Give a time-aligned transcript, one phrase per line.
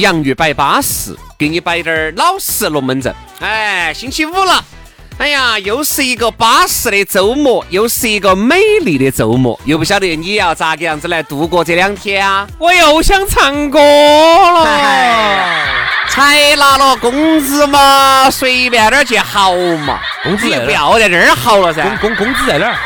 [0.00, 3.14] 洋芋摆巴适，给你摆点儿老实龙门阵。
[3.40, 4.64] 哎，星期五了，
[5.18, 12.46] 哎呀，又是一个巴适的周末，又是一个美丽的周末，又不晓得你要咋个样子来度过这两天啊？
[12.58, 14.64] 我又想唱歌了，
[16.08, 21.82] 才拿了工资嘛，随便点儿去嚎嘛，工资在哪儿你不要在这儿嚎了噻。
[21.82, 22.76] 工工工资在哪儿？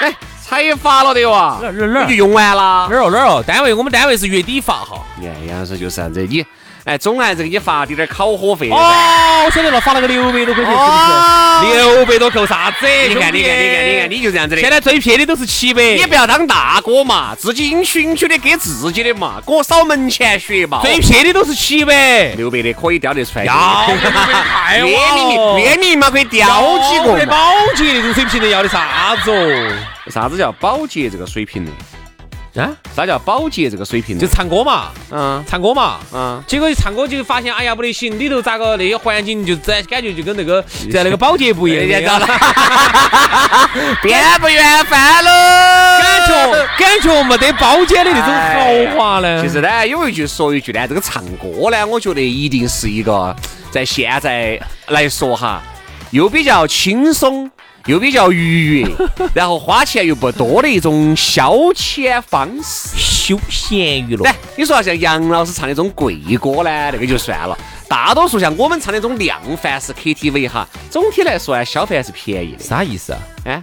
[0.00, 0.14] 哎，
[0.48, 2.86] 才发了的哇，哪儿哪儿哪儿你就用完了。
[2.88, 3.42] 哪儿哦哪儿哦？
[3.44, 5.02] 单位我们单位是月底发哈。
[5.20, 6.44] 哎，杨老师就是啥子，你
[6.86, 8.70] 哎，总还是给你发点点儿烤火费。
[8.70, 11.78] 哦，我晓得了，发了个六百多块钱，是哦不是？
[11.78, 12.86] 六百多扣啥子？
[13.08, 14.60] 你看，你看，你看，你看，你就这样子的。
[14.60, 15.82] 现在最撇的都是七百。
[15.82, 20.80] 你不要当大哥嘛，自己应许应许的给自己的嘛，给我扫门前雪嘛。
[20.80, 22.26] 最撇的都是七百。
[22.36, 23.44] 六百的可以雕得出来。
[23.44, 23.52] 要
[23.98, 26.46] 太月晚了月明嘛可以雕
[26.88, 29.72] 几个保洁那种水平的要的啥子哦？
[30.08, 31.70] 啥子叫保洁这个水平呢？
[32.56, 34.20] 啊，啥叫保洁这个水平呢？
[34.20, 35.98] 就唱歌嘛，嗯唱歌嘛。
[36.12, 40.62] 嗯，结果一唱歌就发现，哎呀不得行，里头咋个那些环境就在感觉就跟那个
[40.92, 42.26] 在那个保洁部一样的，了，
[44.02, 45.30] 变不缘分喽。
[45.98, 49.42] 感觉感觉没得包间的那种豪华呢。
[49.42, 53.34] 其实呢，有一句说一句呢，这个唱歌呢，我觉得一定是一个
[53.70, 54.58] 在现在
[54.88, 55.62] 来说哈，
[56.10, 57.50] 又比较轻松，
[57.86, 58.88] 又比较愉悦，
[59.32, 62.96] 然后花钱又不多的一种消遣方式。
[62.96, 67.56] 休闲娱乐来，你说像杨老师唱的那种贵歌呢，那个就算了。
[67.88, 72.62] 大多数像我们唱那种量贩式 KTV 哈，总体来说呢，消费还是便宜的。
[72.62, 73.18] 啥意思啊？
[73.44, 73.62] 哎，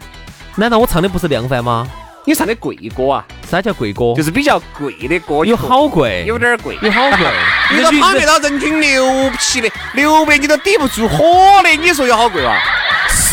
[0.56, 1.88] 难道我唱的不是量贩吗？
[2.26, 4.14] 你唱的贵歌啊，啥叫贵歌？
[4.16, 6.78] 就是比较贵的歌，有好贵，有点儿贵。
[6.82, 7.20] 有好贵。
[7.76, 11.24] 你都跑得到人均六七的，六百你都抵不住火
[11.64, 12.58] 的，你说有好贵哇？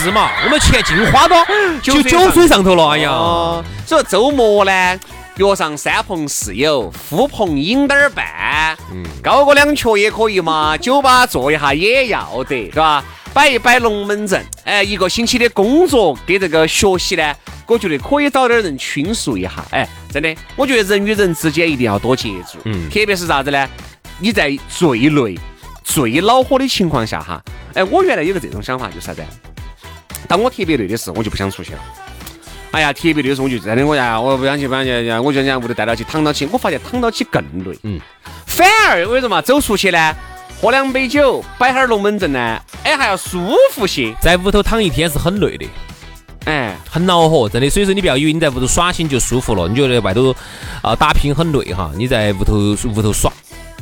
[0.00, 0.30] 是嘛？
[0.44, 1.44] 我们钱净花到
[1.82, 2.88] 就酒酒水上头了。
[2.88, 5.00] 哎呀，哦，所以周末呢，
[5.36, 13.04] 约上三朋四友，呼朋引点儿伴，嗯高歌两曲也可以嘛， 酒吧坐一下也要得，是吧？
[13.34, 17.34] 摆一摆龙门阵，哎，一个星期的工作跟这个学习呢，
[17.66, 23.68] 我觉得可以找点人倾诉一下，哎，真的，我觉得人与人之间一定要多接触，嗯特别是啥子呢？
[24.18, 25.38] 你在最累、
[25.84, 27.40] 最恼火的情况下哈，
[27.74, 29.22] 哎，我原来有个这种想法，就是啥子？
[30.28, 31.78] 当我特别累的时候，我就不想出去了。
[32.72, 36.48] 哎呀，特别累的时候，我就真的我呀，我不想去，不想去，我就想屋头待到起，躺到起。
[36.52, 37.76] 我发现躺到起更累。
[37.82, 38.00] 嗯，
[38.46, 40.14] 反而我跟你说嘛，走出去呢，
[40.60, 44.14] 喝两杯酒，摆哈儿龙门阵呢，哎，还要舒服些。
[44.20, 45.66] 在屋头躺一天是很累的，
[46.44, 47.68] 哎，很恼火，真的。
[47.68, 50.32] 所以说你不要以为你在屋头耍心就舒服了，你觉得外头
[50.80, 53.32] 啊打拼很累哈，你在屋头屋头耍，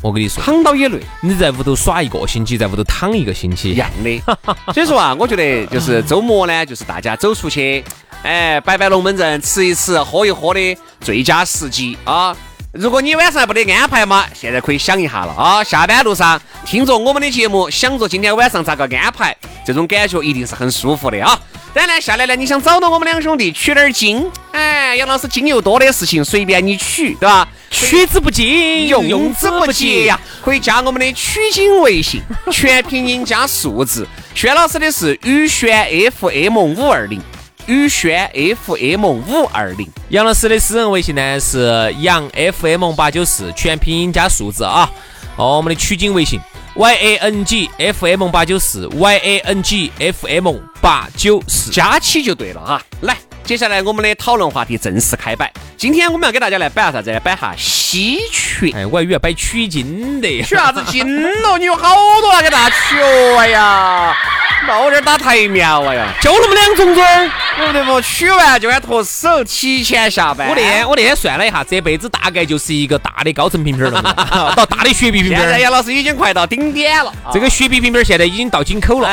[0.01, 4.23] 我跟你说，躺到也累，你在屋头耍一个星期，在屋头躺一个星期一，样的。
[4.73, 7.85] 所以说啊，我觉得就是周末呢，就是大家走出去，
[8.23, 12.37] 哎，摆摆龙门阵，吃一吃，喝一喝的最佳时机啊。
[12.73, 15.65] 如果你晚上还不得安排嘛，现在可以想一下了啊！
[15.65, 19.35] 下班路上听着我们的节目，想着今天晚上咋个安排，
[19.65, 21.37] 这种感觉一定是很舒服的啊！
[21.79, 27.47] 当然下来呢，你想找到我们两兄弟取点儿经，哎，杨老师经又多的事情随便你取，对吧？
[27.71, 30.19] 取之不尽，用之不竭呀！
[30.45, 32.21] 可以加我们的取经微信，
[32.51, 34.05] 全拼音加数字。
[34.35, 37.23] 轩老师的是宇轩 FM 五二零，
[37.67, 39.89] 宇轩 FM 五二零。
[40.09, 44.91] 杨老师的私人微信呢是杨 FM 八九四，全拼音加数字啊。
[45.37, 46.41] 哦，我们的取经微信
[46.79, 51.73] y a n g f m 八九四 y a n g f m 八九四。
[51.73, 52.81] 加起就对了哈。
[53.01, 55.53] 来，接下来我们的讨论话题正式开摆。
[55.77, 57.19] 今天我们要给大家来摆下啥子来？
[57.19, 58.71] 摆下稀缺。
[58.71, 60.29] 哎，我还以为要摆取经的。
[60.45, 61.05] 取啥子经
[61.43, 61.59] 咯？
[61.59, 63.39] 你有好多要给大家取哦！
[63.39, 64.17] 哎呀，
[64.67, 67.31] 冒点儿打台苗啊呀，就那么两种种儿。
[67.59, 68.01] 对不对不？
[68.01, 70.49] 取完就该脱手，提前下班。
[70.49, 74.15] 我那天我那天算了一下，这辈子大概就是一个大的高层瓶瓶儿了嘛，
[74.55, 75.41] 到大的雪碧瓶瓶儿。
[75.41, 79.09] 现在杨老师已经快到顶点了，这个雪碧瓶瓶儿现在已经到井口了。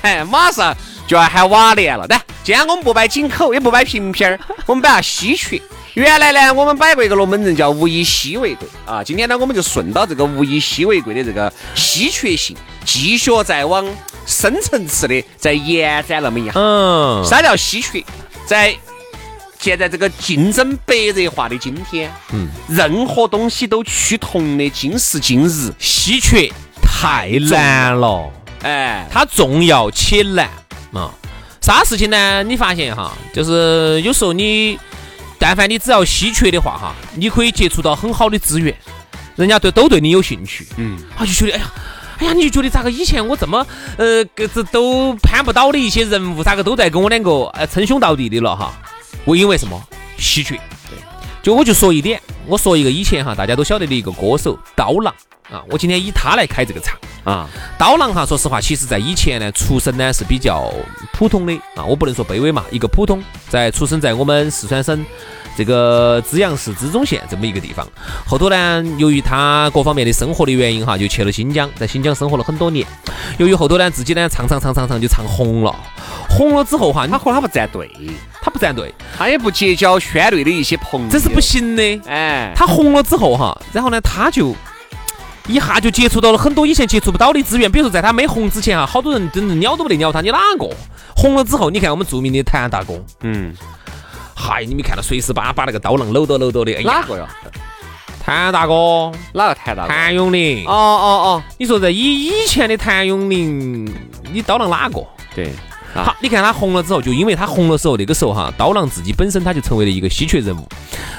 [0.00, 0.74] 哎，马上
[1.06, 2.06] 就要喊瓦联了。
[2.08, 5.60] 来，今天我们不摆井口，也不摆瓶瓶儿， 我们摆下稀缺。
[5.92, 9.04] 原来呢，我们摆过一个龙门阵叫物以稀为贵啊。
[9.04, 13.86] 今天呢，我们就顺到这个物以稀为贵的这个稀缺性，继续再往
[14.26, 16.52] 深层次的再延展那么一下。
[16.54, 18.04] 嗯，啥叫稀缺？
[18.46, 18.74] 在
[19.58, 26.50] 现在这个竞争白热化的今天，嗯，任何东西都趋同的今时今日，稀缺
[26.82, 28.30] 太难了，
[28.62, 30.48] 哎，它重要且难
[30.92, 31.12] 啊。
[31.60, 32.42] 啥事情呢？
[32.42, 34.78] 你发现哈，就是有时候你，
[35.38, 38.74] 但凡你只要稀缺的话哈，你可以接触到很好的资源，
[39.36, 41.70] 人家对都对你有兴趣，嗯，他就觉得哎呀。
[42.20, 48.72] 哎呀，你就觉得咋个以前我这么呃，个子都攀不到的一些人物，咋个都在跟我两个呃称兄道弟的了哈？
[49.24, 49.82] 我因为什么？
[50.18, 50.54] 稀缺。
[50.88, 50.98] 对，
[51.42, 55.14] 就我就说一点，我说一个以前哈大家都晓得的一个歌手刀郎
[55.50, 57.48] 啊，我今天以他来开这个场啊。
[57.78, 60.72] 刀郎哈，说实话，其实在以前呢，出身呢是比较
[61.12, 65.04] 普通的啊，我不能说卑微嘛，一个普通，在出生在我们四川省。
[65.56, 67.86] 这个资阳市资中县这么一个地方，
[68.24, 72.86] 后头呢，由于他各方面的生活的原因哈，就去了新疆，在新疆生活了很多年。
[73.36, 75.74] 由于后头呢，自己呢唱唱唱唱唱就唱红了，
[76.30, 77.90] 红了之后哈，他和他不站队，
[78.40, 82.00] 他不站队，他也不结交圈内的一些朋友，这是不行的。
[82.06, 84.54] 哎，他红了之后哈，然后呢，他就
[85.46, 90.68] 一下就接触到了很多以前接触不到的资源，比如说在他没红之前哈，好多人真的鸟都不得鸟他，你哪个？
[91.16, 93.54] 红了之后，你看我们著名的谭大哥，嗯。
[94.34, 96.72] 嗨，你没看到随时把把那个刀郎搂到搂到的？
[96.82, 97.28] 哪个呀？
[98.24, 99.88] 谭大哥，哪个谭大哥？
[99.88, 100.64] 谭咏麟。
[100.66, 103.84] 哦哦哦，你说这以以前的谭咏麟，
[104.32, 105.04] 你刀郎哪个？
[105.34, 105.52] 对。
[105.92, 110.66] 好，你看他红了之后，就因为他红了之后，那个时候哈，刀郎自己本身他就成为了一个稀缺人物。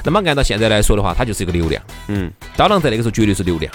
[0.03, 1.83] 那么按照现在来说的话，他就是一个流量。
[2.07, 2.31] 嗯。
[2.55, 3.71] 刀郎在那个时候绝对是流量。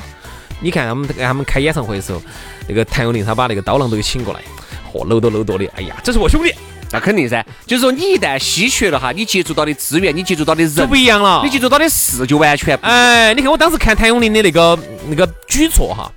[0.60, 2.20] 你看他们给他们开演唱会的时候，
[2.68, 4.40] 那个谭咏麟他把那个刀郎都给请过来，
[4.92, 6.52] 嚯，搂到搂到的，哎呀，这是我兄弟。
[6.92, 12.78] 那肯定噻，就是说你一旦稀缺了哈，你接触到的资源，你接触到的人就不一样了，你接触到的事就完全。
[12.80, 16.08] 哎，你看我当时看谭咏麟的那个那个举措哈，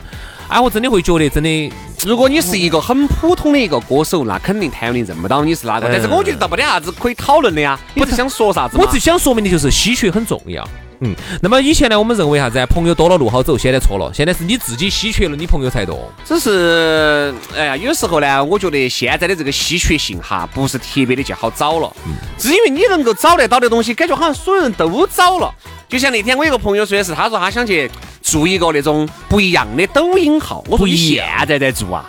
[0.47, 1.73] 哎，我真的会觉得真的，
[2.05, 5.89] 如果你是一个很普通的一个歌手，那肯定谭咏麟认不到你是哪个。
[5.91, 7.77] 但是我觉得倒没得啥子可以讨论的呀。
[7.95, 8.77] 你是想说啥子？
[8.77, 10.63] 我只想说明的就是稀缺很重要。
[11.01, 12.65] 嗯，那么以前呢，我们认为啥子？
[12.65, 16.11] 朋友多了路好走，现在错了，现在是你自己稀缺了，你朋友才多。
[16.25, 21.89] 只是，哎呀，有时候呢，我觉得现在的这个稀缺性哈，不是特别的就好找了。
[22.05, 22.13] 嗯。
[22.37, 25.49] 是因为你能够找得到的东西，感觉好像所有人都找了。
[25.87, 27.89] 就像那天我有个朋友说的是，他说他想去
[28.21, 30.61] 做一个那种不一样的抖音号。
[30.67, 32.05] 我说你现在在做啊？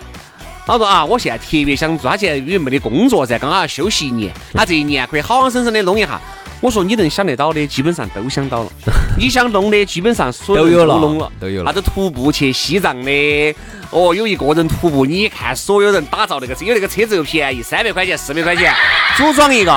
[0.66, 2.10] 他说啊，我现在特别想做。
[2.10, 6.20] 他现在因为没得工作噻，刚好要休息一年，他这一年可以好好生生的弄一下。
[6.60, 8.70] 我说你能想得到的，基本上都想到了。
[9.16, 11.72] 你想弄的，基本上所有都弄了，都有了。
[11.72, 13.54] 啥子徒步去西藏的，
[13.90, 18.74] 哦，有一个人徒步，你看所有人打造那个车，因为那个车子又便宜，三百块钱、四百块钱，
[19.16, 19.72] 组装一个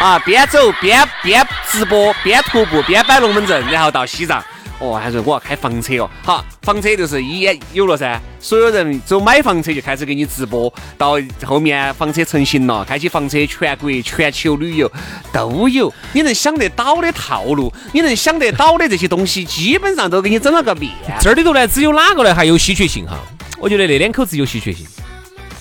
[0.00, 4.42] 啊，边走边边直播边徒步边摆龙门阵，然后到西藏。
[4.80, 6.10] 哦，还是我要开房车哦。
[6.22, 14.90] 好，房车就是一眼有了噻，所有人走买房车就开始给你直播，到后面房车成型了，开启房车全国全球旅游
[15.32, 15.92] 都有。
[16.12, 20.92] 你能想得到的套路，你能想得到的这些东西，基本上都给你整了个遍。
[21.20, 23.18] 这里头呢，只有哪个呢还有稀缺性哈？
[23.58, 24.86] 我觉得那两口子有稀缺性，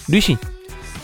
[0.08, 0.38] 旅行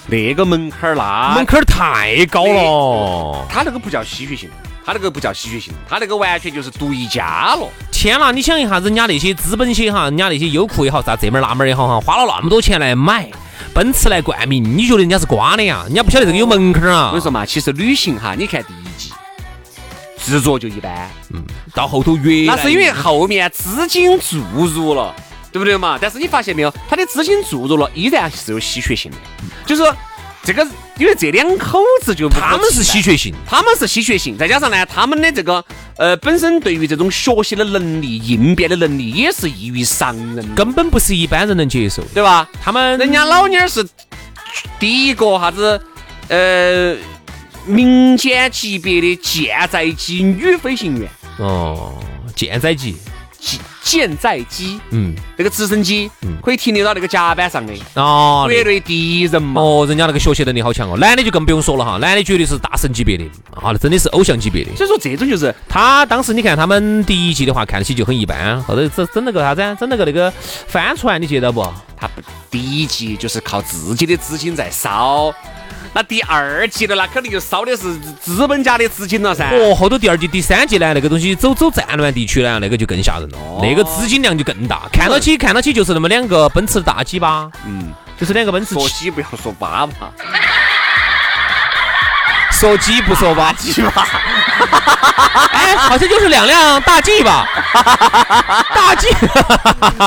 [0.06, 4.50] 那个门槛儿那门槛儿太高了，他那个不叫稀缺性。
[4.86, 7.68] 他那个不叫稀缺性，他那个完全就是独一家了。
[7.92, 13.30] 天呐，你想一下，人家那些资本些哈，人家那些优酷也好，啥这门那门也好哈，花了那么多钱来买
[13.74, 15.84] 奔驰来冠名，你觉得人家是瓜的呀？
[15.86, 17.06] 人家不晓得这个有门槛啊。
[17.08, 19.14] 我跟你说嘛，其实旅行哈，你看第一季
[20.18, 21.42] 制作就一般，嗯，
[21.74, 25.16] 到后头越那是因为后面资金注入了，
[25.52, 25.98] 对不对嘛？
[26.02, 29.18] 但是你发现没有，他的资金注入了，依然是有稀缺性的，
[29.66, 29.96] 就是说。
[30.44, 35.64] 这个因为这两口子就他们是稀缺性，他们是稀缺性，再加上呢，他们的这个
[35.98, 42.48] 呃本身对于这种学习的能力、应变的能力也是异于常人，根本不是一般人能接受，对吧？
[42.62, 43.88] 他们人家老妞是
[44.78, 45.82] 第一个啥子
[46.28, 46.96] 呃
[47.66, 51.10] 民间级别的舰载机女飞行员。
[51.40, 52.04] 哦，
[52.36, 52.96] 舰载机。
[53.84, 63.26] 舰载机，嗯，那个直升机，嗯，可以停留到那个甲板上的哦，国内第一人嘛，哦，人家那个学习能力好强哦，男的就更不用说了哈，男的绝对是大神级别的。
[63.52, 64.76] 啊，那真的是偶像级别的。
[64.76, 70.32] 所以说这种就是他当时你看他们第一季的话看起就很一般，后头整整那个啥子，整那个那个
[70.68, 71.62] 帆船，你记得不？
[72.04, 75.34] 他，第一季就是靠自己的资金在烧，
[75.94, 79.50] 那第二季的那肯定就烧的是资本家的资金了噻。
[79.52, 84.88] 哦，后头第二季、第三季呢，那个东西走走战乱地区呢，那个就更吓人了，那个资金量就更大。
[84.92, 88.74] 看到起看到起就是那么两个奔驰的大 G 吧，嗯，就是两个奔驰。
[88.74, 89.94] 说鸡不要说八嘛。
[92.64, 94.08] 说鸡不说吧鸡吧？
[95.52, 97.46] 哎，好像就是两辆大 G 吧？
[98.74, 99.08] 大 G，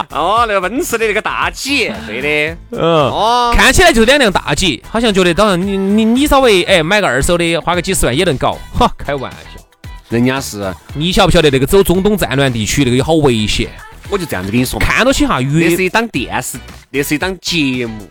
[0.09, 9.61] 哦，那个奔驰的那个大 G，对的，嗯，哦，看起来就是两辆大 G，好像觉得当然你你你稍微哎买个二手的，花个几十万也能搞，哈，开玩笑，
[10.09, 13.69] 人家是，你晓不晓得那个走中东战乱地区那个有好危险？
[14.09, 16.57] 我就这样子跟你说，看到起哈，那是一档电视，
[16.89, 18.11] 那是一档节目。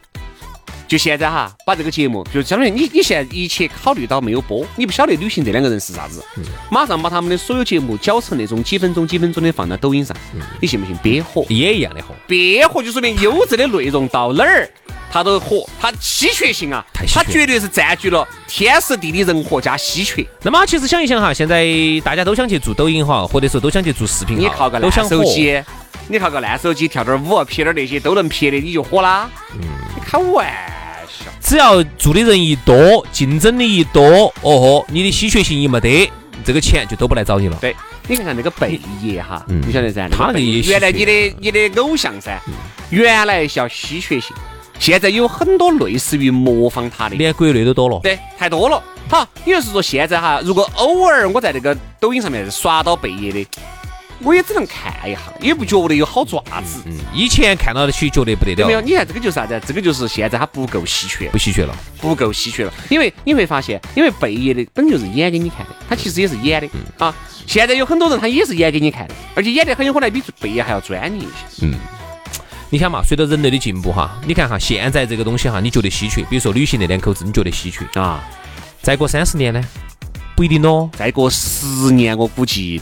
[0.87, 6.23] 就现在哈，把这个节目就相当于你，你现在一切考虑到没有播，你不晓得旅行这两个人是啥子，
[6.69, 10.15] 马上把他们的所有节目搅成那种几分钟、几分钟的放到抖音上，
[10.61, 10.95] 你信不信？
[10.97, 11.43] 憋火。
[11.49, 14.69] 也一样的火，憋火就说明优质的内容到哪儿
[15.11, 20.25] 它都火，它稀缺性啊，它绝对是占据了天时地利人和加稀缺。
[20.43, 21.65] 那么其实想一想哈，现在
[22.03, 25.63] 大家都想去做抖音哈，或者说都想去做视频你靠个烂手机，
[26.09, 29.29] 你靠个烂手机跳点舞、拍点那些都能撇的，你就火啦。
[29.53, 29.61] 嗯，
[29.95, 30.74] 你开玩。
[31.45, 36.11] 只要做的人一多，竞争力一多，哦豁，你的稀缺性一没得，
[36.43, 37.57] 这个钱就都不来找你了。
[37.61, 37.75] 对，
[38.07, 40.09] 你看看那个贝爷哈，你晓得噻？
[40.09, 42.41] 他那个原来你的你的偶像噻，
[42.89, 44.35] 原来叫稀缺性，
[44.79, 47.99] 现在有很多类似于模仿他的，连国内都多了。
[48.01, 48.83] 对，太多了。
[49.07, 53.47] 好，也就是说现在哈，如果偶尔我在那个抖音上面刷到贝爷的。
[54.23, 56.81] 我也只能看一下，也不觉得有好爪子。
[56.85, 58.67] 嗯，以前看到的起觉得不得了。
[58.67, 59.61] 没有，你看这个就是啥子？
[59.67, 62.73] 这个就是现在它不够稀缺，不稀缺了，不够稀缺了。
[62.89, 67.15] 因为你会发现，因为贝爷的本就是演给你看的，他其实也是演的嗯啊。
[67.45, 71.65] 现在有很多人他也是演给你看的，而且演的很有可能比贝爷还要专业一些。
[71.65, 71.75] 嗯，
[72.69, 76.21] 你想嘛，随着人类的进步哈，你看哈，现在这个东西哈，你觉得稀缺？
[76.29, 78.23] 比如说旅行那两口子，你觉得稀缺啊？
[78.81, 79.61] 再过三十年呢？
[80.35, 80.89] 不一定咯。
[80.97, 82.81] 再过十年，我估计。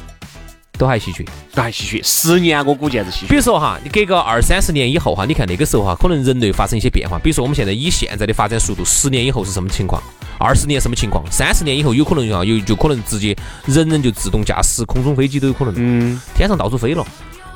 [0.78, 2.02] 都还稀缺，都还稀缺。
[2.04, 3.28] 十年我估计还是稀缺。
[3.28, 7.20] 比如说哈，你隔个二三十年以后哈，你看那个时候哈，可能人类发生一些变化。
[7.20, 10.02] 比如说我们现在以现在的发展速度，十年以后是什么情况？
[10.40, 11.24] 二十年什么情况？
[11.32, 15.74] 三十年以后有可能啊，有就可能直接人人就自动驾驶空中飞机都有可能。
[15.78, 17.06] 嗯，天上到处飞了，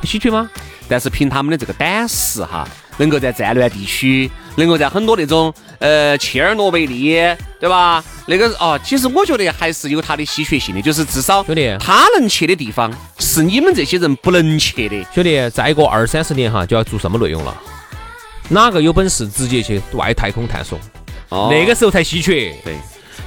[0.04, 0.50] 稀缺吗？
[0.88, 2.68] 但是凭他们的这个胆识哈。
[2.98, 7.16] 能够在战乱地区，能够在很多那种呃切尔诺贝利，
[7.60, 8.04] 对吧？
[8.26, 15.06] 那个哦，其实我觉得还是有它的稀缺性的，就是至少兄弟他能去的地方是你们这些人不能去的。
[15.14, 17.56] 兄弟，再过二三十年哈，就要做什么内容了？
[18.50, 20.80] 哪个有本事直接去外太空探索？
[21.30, 22.54] 哦，那个时候才稀缺。
[22.64, 22.76] 对。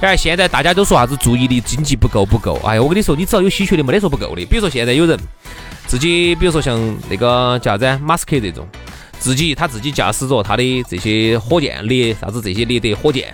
[0.01, 2.59] 哎，现在大家都说啥子注意力经济不够不够？
[2.65, 4.43] 哎呀，我跟你说，你只要有稀缺的，没得说不够的。
[4.45, 5.15] 比如说现在有人
[5.85, 8.67] 自己，比如说像那个叫啥子马斯克这种。
[9.21, 13.31] 自己他自己驾驶着他的这些火箭猎啥子这些猎德火箭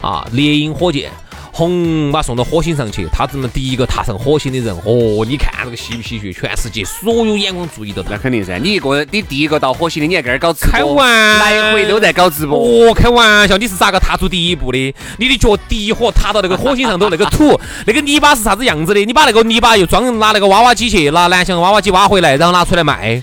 [0.00, 1.10] 啊猎鹰火箭，
[1.50, 6.32] 轰把送到火星上去，他这么第一个踏上火星的人哦，你看这个稀不稀缺？
[6.32, 14.94] 全世界所有眼光注意到那肯定噻，你一个你第一个到火星的，你还搁这儿搞直播，开玩来回都在搞直播，哦，开玩笑，你是咋个踏出第一步的？
[15.18, 19.04] 你的脚第一火踏到那个火星上头，那个土 那个泥巴是啥子样子的？
[19.04, 23.20] 你把那个泥巴又装拿那个挖挖机去，拿蓝翔挖挖机挖回来，然后拿出来卖。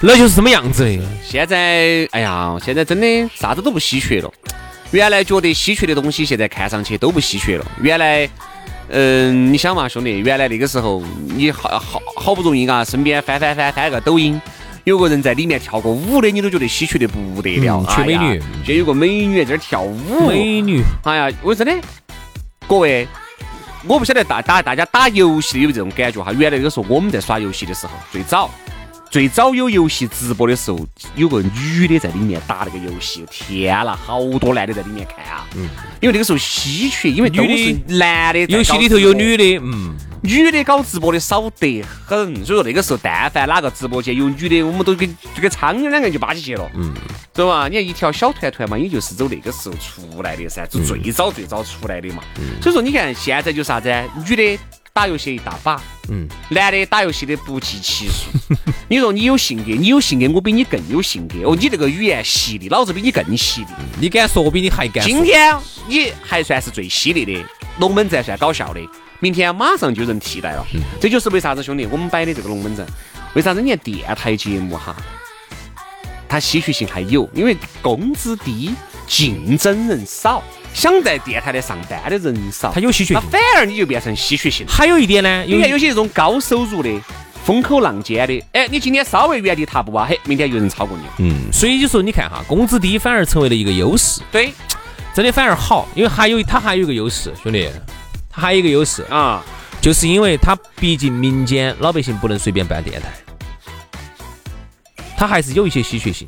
[0.00, 1.02] 那就是什么样子的？
[1.24, 4.30] 现在，哎呀，现在真的啥子都不稀缺了。
[4.90, 7.66] 原来觉得稀缺的东西，现在看上去都不稀缺了。
[7.80, 8.28] 原来，
[8.88, 11.02] 嗯，你想嘛，兄弟，原来那个时候，
[11.34, 14.40] 你好好好不容易啊，身边翻翻翻翻个抖音，
[14.84, 17.84] 有个人在里面跳个舞的，你都觉得稀缺的不得了。
[17.88, 20.28] 缺美女，就有个美女在这儿跳舞。
[20.28, 21.72] 美女，哎呀，我真的，
[22.68, 23.08] 各位，
[23.86, 26.32] 我不晓得大大大家打游戏有没有这种感觉哈？
[26.32, 28.50] 原来那个时候我们在耍游戏的时候，最早。
[29.14, 35.46] 最早有游戏直播的时候，有个女的在里面打那个游戏，天呐，好多男的在里面看啊。
[35.54, 35.68] 嗯。
[36.00, 38.40] 因为那个时候稀缺，因为都是男的。
[38.46, 39.94] 游戏里头有女的，嗯。
[40.24, 46.68] 女的搞直播的少得很，所以说那个时候，但凡哪个直播间有女的，我们都跟就跟苍蝇两个就巴起去了。
[46.74, 46.92] 嗯。
[47.32, 47.68] 知道吧？
[47.68, 52.24] 你看一条小团团嘛，也就是走那个时候出来的噻，就最早最早出来的嘛。
[52.40, 52.60] 嗯。
[52.60, 53.88] 所以说，你看现在就啥子？
[54.28, 54.58] 女的。
[54.94, 58.30] 打游戏一大把，嗯，男的打游戏的不计其数。
[58.88, 61.40] 你说你有性格，你有性格，我比你更有性格。
[61.42, 63.66] 哦，你这个语言犀利，老子比你更犀利。
[63.98, 65.04] 你敢说，我比你还敢。
[65.04, 65.52] 今天
[65.88, 67.44] 你还算是最犀利的，
[67.80, 68.80] 龙门阵算搞笑的，
[69.18, 70.64] 明天马上就有人替代了。
[71.00, 72.86] 这就是为啥子兄弟，我们摆的这个龙门阵，
[73.34, 74.94] 为啥子你看电台节目哈，
[76.28, 78.72] 它稀缺性还有，因为工资低，
[79.08, 80.40] 竞争人少。
[80.74, 84.66] 想在电台的上班的人少，他有稀缺性，那反而你就变成稀缺性。
[84.68, 86.90] 还有一点呢，你看有些这种高收入的，
[87.44, 88.44] 风口浪尖的。
[88.52, 91.04] 哎，你今天稍微原地踏步啊，嘿，明天有人超过你。
[91.18, 94.52] 嗯，所以就说你看哈，工资低反而成为了一个优势，对
[95.14, 97.70] 真的反而好，因为还有它还有一个优势，兄弟，
[98.28, 99.42] 它还有一个优势，啊，
[99.80, 103.08] 就是因为它毕竟民间老百姓不能随便办电台，
[105.16, 106.26] 它还是有一些稀缺性。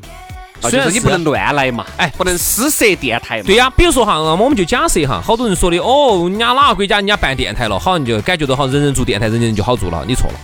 [0.61, 3.43] 啊虽然就是你不能乱来嘛，哎，不能私设电台嘛。
[3.45, 10.39] 对呀、比如说哈，我们就假设哈，好多人说的哦，人家哪个国家人家办电台了，好像就感觉到好像人人做电台，人人就好做了，你错了。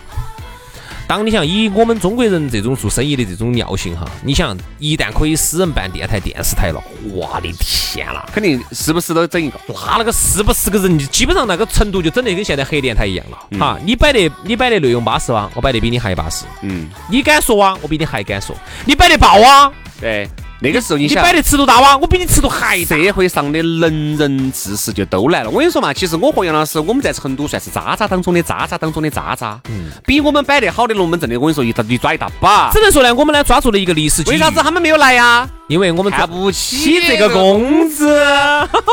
[1.08, 6.82] 当你想以我们中国人这种做生意的这种尿性哈，你想一旦可以私人办电台、电视台了，
[7.12, 8.26] 我的天啦！
[8.34, 9.60] 肯定时不时都整一个。
[9.68, 13.38] 那那个是不是个人，基本上那个程度就整得跟现在黑电台一样了。
[13.60, 16.46] 哈，你摆的你摆的内容巴适哇，我摆的比你还巴适。
[16.62, 18.56] 嗯，你敢说啊，我比你还敢说。
[18.86, 20.28] 你摆的爆啊，对，
[20.64, 22.96] 那个时候你想你摆的尺度大哇，我比你尺度还大。
[22.96, 25.50] 社会上的能人志士就都来了。
[25.50, 29.60] 我跟你说嘛，其实我和杨老师，我们在成都算是渣渣当中的渣渣当中的渣渣。
[29.68, 32.72] 嗯，比我们摆得好的龙门阵的，我跟你说，一一抓一大把。
[32.72, 34.36] 只能说呢，我们呢抓住了一个历史机遇。
[34.36, 35.50] 为啥子他们没有来呀？
[35.68, 38.18] 因为我们看不起这个工资，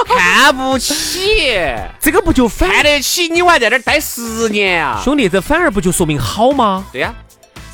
[0.08, 1.54] 看不起，
[2.00, 5.00] 这个不就反看得起你，我还在这儿待十年啊！
[5.04, 6.84] 兄弟，这反而不就说明好吗？
[6.90, 7.14] 对呀，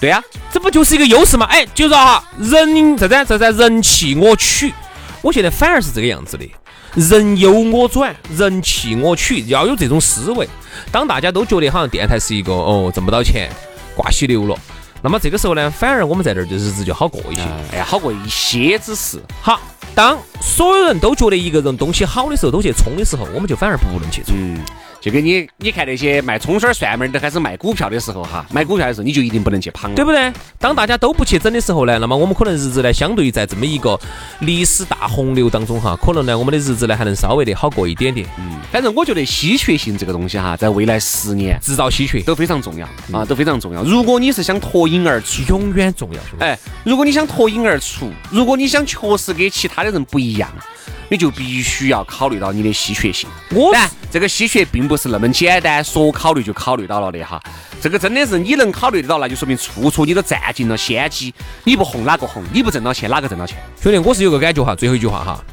[0.00, 0.22] 对呀，
[0.52, 1.46] 这不就是一个优势吗？
[1.46, 4.72] 哎，就是哈，人这在这在人气我取，
[5.22, 6.48] 我现在反而是这个样子的，
[6.94, 10.46] 人由我转，人气我取，要有这种思维。
[10.92, 13.50] 当大家都觉得好像电台是一个哦挣不到钱、
[13.94, 14.54] 挂稀流了，
[15.00, 17.42] 那么这个时候呢，反而我们在这儿的日子就好过一些。
[17.72, 19.18] 哎呀，好过一些之事。
[19.40, 19.58] 好，
[19.94, 24.34] 当所有人都觉得一个人东西好的时候，都去冲的时候，我们就反而不能去冲。
[24.36, 24.60] 嗯，
[25.06, 30.32] 就跟你你看那些卖葱丝儿、蒜苗儿的开始卖股票的时候哈，买股票的时候你就一定不能去捧，对不对？
[30.58, 33.96] 当大家都不去整的时候呢，那么我们可能日子呢，相对于在这么一个
[34.40, 38.26] 历史大洪流当中哈，可能呢，我们的日子呢还能稍微的好过一点点。
[38.40, 43.84] 嗯，反正我觉得稀缺性这个东西哈，在未来十年制造稀缺都非常重要啊，都非常重要。
[43.84, 50.50] 如果你是想脱颖而出，永远重要，哎，如果你想脱颖而出，如果你想确实跟其他的人不一样，
[51.08, 53.28] 你就必须要考虑到你的稀缺性。
[53.52, 53.72] 我
[54.10, 57.42] 这个稀缺并不是那么简单，说考虑就考虑到了的哈。
[57.80, 61.34] 这个真的是你能考虑得到，那就说明处处你都占尽了先机。
[61.64, 62.42] 你不红哪个红？
[62.52, 63.58] 你不挣到钱哪个挣到钱？
[63.80, 65.44] 兄弟，我是有个感觉哈，最后一句话哈，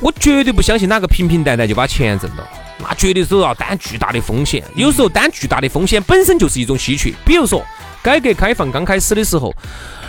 [0.00, 2.44] 我绝对不相信哪个平平淡淡就把钱挣到，
[2.78, 4.62] 那绝对是要担巨大的风险。
[4.74, 7.12] 有时候担巨大的风险本身就是一种稀缺。
[7.24, 7.64] 比如说，
[8.02, 9.52] 改革开放刚开始的时候，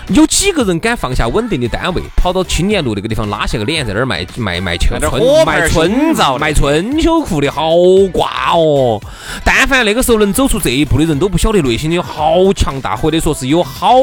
[0.09, 7.71] 有几个人敢放下稳定的单位，跑到青年路那个地方拉下个脸，在那儿卖卖卖秋春卖春照卖春秋裤的，好
[8.13, 9.01] 挂哦！
[9.43, 13.95] 但凡那个时候能走出这一步的人，都不晓得内心有好强大，或者说是有好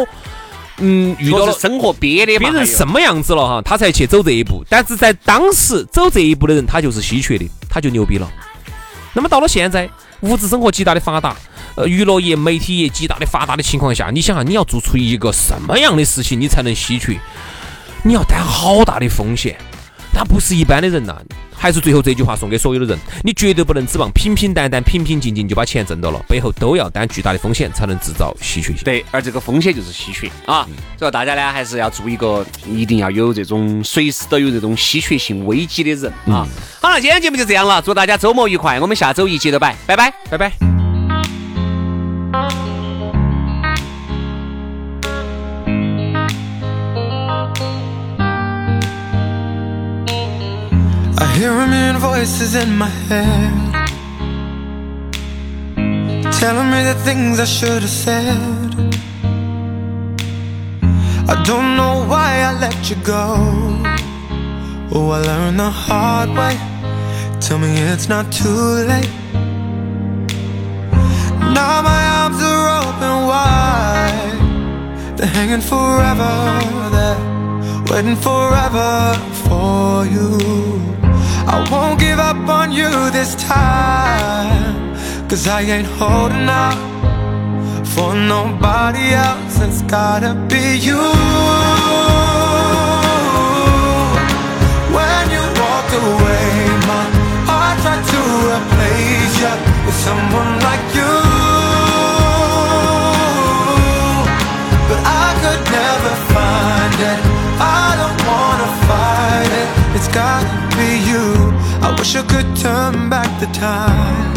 [0.79, 4.63] 嗯遇到了生活憋的嘛，别人什么样子了哈，他才去走这一步。
[4.69, 8.31] 但是在当时走这一步的人，他就是稀缺的，他就牛逼了。
[9.15, 9.89] 那么到了现在，
[10.21, 11.37] 物质生活极大的发达，
[11.77, 17.19] 呃，娱乐业、媒体业极大的发达的情况下，你想啊，你要做出一个什么样的事情，你才能稀缺？
[18.05, 19.57] 你要担好大的风险，
[20.13, 21.17] 他不是一般的人呐、
[21.57, 28.85] 还是最后这句话送给所有的人：你绝对不能指望平平淡淡、平平静静就把钱挣到了，背后都要担巨大的风险，才能制造稀缺性。
[28.85, 36.47] 对，而这个风险就是稀缺啊，所以大家呢还是要做一个，一定要有这种随时都有这种稀缺性危机的人啊。
[36.81, 40.13] 好了，今天节目就这样了，祝大家周末愉快，我们下周一接着摆，拜拜。
[40.31, 40.74] 拜拜。
[52.11, 53.53] Voices in my head.
[56.41, 58.71] Telling me the things I should have said.
[61.33, 63.25] I don't know why I let you go.
[64.95, 66.57] Oh, I learned the hard way.
[67.45, 69.15] Tell me it's not too late.
[71.59, 74.39] Now my arms are open wide.
[75.17, 76.35] They're hanging forever
[76.97, 77.21] there.
[77.91, 78.93] Waiting forever
[79.45, 80.94] for you
[81.47, 84.75] I won't give up on you this time
[85.29, 86.79] Cause I ain't holding out
[87.87, 91.03] For nobody else It's gotta be you
[94.97, 96.49] When you walked away
[96.91, 97.05] My
[97.49, 98.21] heart tried to
[98.55, 99.55] replace you
[99.87, 101.13] With someone like you
[104.89, 107.19] but I could never find it.
[107.59, 109.97] I don't wanna fight it.
[109.97, 110.64] It's gotta
[112.05, 114.35] Wish I could turn back the time.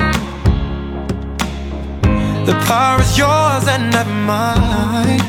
[2.46, 5.20] The power is yours and not mine.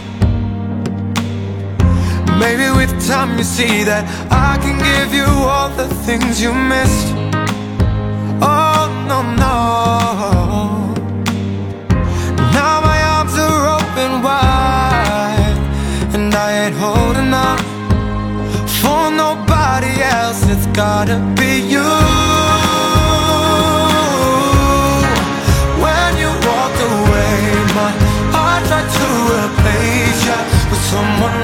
[2.38, 7.08] Maybe with time you see that I can give you all the things you missed.
[8.40, 9.56] Oh no no.
[12.54, 15.58] Now my arms are open wide,
[16.14, 17.60] and I ain't holding out
[18.78, 20.40] for nobody else.
[20.48, 22.17] It's gotta be you.
[30.90, 31.37] Someone